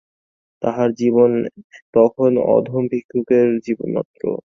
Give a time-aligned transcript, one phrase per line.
[0.61, 1.31] তাহার জীবন
[1.93, 4.23] তখন অধম ভিক্ষুকের জীবন মাত্র।